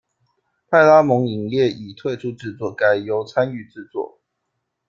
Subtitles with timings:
[0.67, 4.19] 派拉蒙影业已退出制作，改由参与制作。